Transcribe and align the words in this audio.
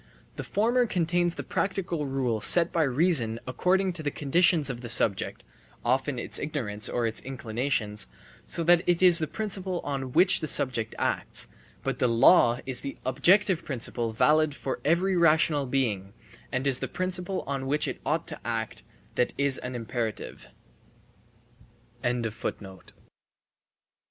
The 0.35 0.43
former 0.43 0.87
contains 0.87 1.35
the 1.35 1.43
practical 1.43 2.07
rule 2.07 2.41
set 2.41 2.73
by 2.73 2.81
reason 2.81 3.39
according 3.45 3.93
to 3.93 4.01
the 4.01 4.09
conditions 4.09 4.67
of 4.67 4.81
the 4.81 4.89
subject 4.89 5.43
(often 5.85 6.17
its 6.17 6.39
ignorance 6.39 6.89
or 6.89 7.05
its 7.05 7.21
inclinations), 7.21 8.07
so 8.47 8.63
that 8.63 8.81
it 8.87 9.03
is 9.03 9.19
the 9.19 9.27
principle 9.27 9.79
on 9.81 10.11
which 10.11 10.39
the 10.39 10.47
subject 10.47 10.95
acts; 10.97 11.49
but 11.83 11.99
the 11.99 12.07
law 12.09 12.57
is 12.65 12.81
the 12.81 12.97
objective 13.05 13.63
principle 13.63 14.11
valid 14.11 14.55
for 14.55 14.79
every 14.83 15.15
rational 15.15 15.67
being, 15.67 16.13
and 16.51 16.65
is 16.65 16.79
the 16.79 16.87
principle 16.87 17.41
on 17.45 17.67
which 17.67 17.87
it 17.87 18.01
ought 18.03 18.25
to 18.29 18.39
act 18.43 18.81
that 19.13 19.35
is 19.37 19.59
an 19.59 19.75
imperative. 19.75 20.47